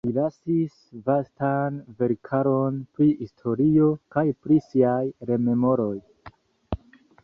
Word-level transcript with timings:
Li 0.09 0.11
lasis 0.13 0.71
vastan 1.09 1.77
verkaron 1.99 2.81
pri 2.97 3.11
historio 3.23 3.93
kaj 4.17 4.27
pri 4.45 4.61
siaj 4.73 5.01
rememoroj. 5.33 5.97